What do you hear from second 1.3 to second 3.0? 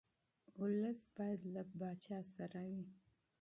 له پاچا سره وي.